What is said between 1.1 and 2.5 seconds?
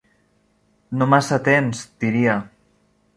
massa temps, diria?